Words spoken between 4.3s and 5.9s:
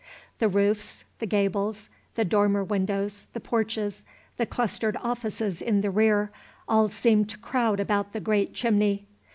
the clustered offices in